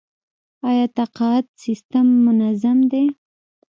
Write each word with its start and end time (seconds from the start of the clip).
آیا 0.69 0.85
تقاعد 0.97 1.45
سیستم 1.63 2.07
منظم 2.25 2.77
دی؟ 2.91 3.05